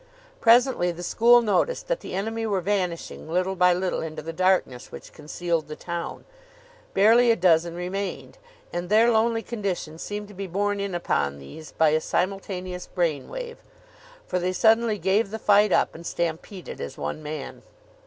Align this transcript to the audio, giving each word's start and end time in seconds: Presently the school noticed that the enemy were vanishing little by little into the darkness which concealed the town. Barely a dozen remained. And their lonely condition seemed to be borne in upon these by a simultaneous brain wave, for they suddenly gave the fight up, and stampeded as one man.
Presently 0.39 0.91
the 0.91 1.03
school 1.03 1.41
noticed 1.43 1.87
that 1.87 1.99
the 1.99 2.15
enemy 2.15 2.47
were 2.47 2.59
vanishing 2.59 3.31
little 3.31 3.55
by 3.55 3.71
little 3.71 4.01
into 4.01 4.23
the 4.23 4.33
darkness 4.33 4.91
which 4.91 5.13
concealed 5.13 5.67
the 5.67 5.75
town. 5.75 6.25
Barely 6.95 7.29
a 7.29 7.35
dozen 7.35 7.75
remained. 7.75 8.39
And 8.73 8.89
their 8.89 9.11
lonely 9.11 9.43
condition 9.43 9.99
seemed 9.99 10.27
to 10.29 10.33
be 10.33 10.47
borne 10.47 10.79
in 10.79 10.95
upon 10.95 11.37
these 11.37 11.71
by 11.73 11.89
a 11.89 12.01
simultaneous 12.01 12.87
brain 12.87 13.29
wave, 13.29 13.59
for 14.25 14.39
they 14.39 14.53
suddenly 14.53 14.97
gave 14.97 15.29
the 15.29 15.37
fight 15.37 15.71
up, 15.71 15.93
and 15.93 16.03
stampeded 16.03 16.81
as 16.81 16.97
one 16.97 17.21
man. 17.21 17.61